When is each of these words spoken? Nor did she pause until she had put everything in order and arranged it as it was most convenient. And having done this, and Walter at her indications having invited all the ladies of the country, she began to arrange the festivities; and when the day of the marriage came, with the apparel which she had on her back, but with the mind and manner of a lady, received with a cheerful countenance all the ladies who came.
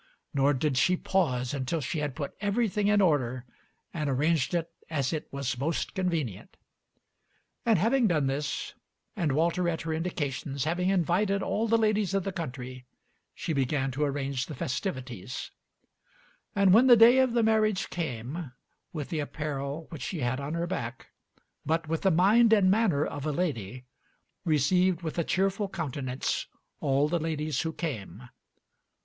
Nor 0.33 0.55
did 0.55 0.77
she 0.79 0.97
pause 0.97 1.53
until 1.53 1.79
she 1.79 1.99
had 1.99 2.15
put 2.15 2.33
everything 2.41 2.87
in 2.87 3.01
order 3.01 3.45
and 3.93 4.09
arranged 4.09 4.55
it 4.55 4.67
as 4.89 5.13
it 5.13 5.27
was 5.31 5.59
most 5.59 5.93
convenient. 5.93 6.57
And 7.67 7.77
having 7.77 8.07
done 8.07 8.25
this, 8.25 8.73
and 9.15 9.33
Walter 9.33 9.69
at 9.69 9.81
her 9.83 9.93
indications 9.93 10.63
having 10.63 10.89
invited 10.89 11.43
all 11.43 11.67
the 11.67 11.77
ladies 11.77 12.15
of 12.15 12.23
the 12.23 12.31
country, 12.31 12.83
she 13.35 13.53
began 13.53 13.91
to 13.91 14.03
arrange 14.03 14.47
the 14.47 14.55
festivities; 14.55 15.51
and 16.55 16.73
when 16.73 16.87
the 16.87 16.97
day 16.97 17.19
of 17.19 17.33
the 17.33 17.43
marriage 17.43 17.91
came, 17.91 18.53
with 18.93 19.09
the 19.09 19.19
apparel 19.19 19.85
which 19.91 20.01
she 20.01 20.21
had 20.21 20.39
on 20.39 20.55
her 20.55 20.65
back, 20.65 21.09
but 21.63 21.87
with 21.87 22.01
the 22.01 22.09
mind 22.09 22.51
and 22.53 22.71
manner 22.71 23.05
of 23.05 23.23
a 23.27 23.31
lady, 23.31 23.85
received 24.45 25.03
with 25.03 25.19
a 25.19 25.23
cheerful 25.23 25.69
countenance 25.69 26.47
all 26.79 27.07
the 27.07 27.19
ladies 27.19 27.61
who 27.61 27.71
came. 27.71 28.27